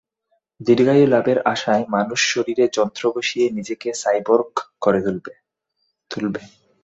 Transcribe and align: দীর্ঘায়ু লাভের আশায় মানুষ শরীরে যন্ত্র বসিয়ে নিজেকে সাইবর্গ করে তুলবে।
দীর্ঘায়ু 0.59 1.05
লাভের 1.07 1.39
আশায় 1.45 1.83
মানুষ 1.89 2.19
শরীরে 2.31 2.65
যন্ত্র 2.73 3.03
বসিয়ে 3.15 3.45
নিজেকে 3.49 3.89
সাইবর্গ 3.93 4.47
করে 4.81 4.99
তুলবে। 5.05 5.31